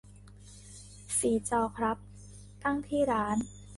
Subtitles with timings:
[1.19, 1.97] สี่จอครับ
[2.63, 3.37] ตั้งที่ร้าน